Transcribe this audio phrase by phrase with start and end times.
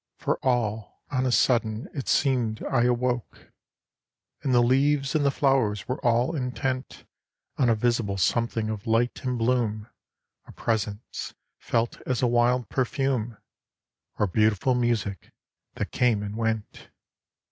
[0.17, 3.51] For all on a sudden it seemed I awoke:
[4.41, 7.05] And the leaves and the flowers were all intent
[7.59, 9.89] On a visible something of light and bloom
[10.47, 13.37] A presence, felt as a wild perfume,
[14.17, 15.31] Or beautiful music,
[15.75, 16.89] that came and went.